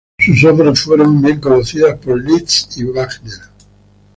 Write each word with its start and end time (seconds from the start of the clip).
Sus 0.17 0.43
obras 0.45 0.79
fueron 0.81 1.21
bien 1.21 1.39
conocidas 1.39 1.99
por 1.99 2.19
Liszt 2.19 2.75
y 2.75 2.85
Wagner. 2.85 3.37